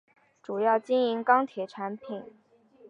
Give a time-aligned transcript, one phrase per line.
[0.41, 2.23] 主要经营钢铁产品。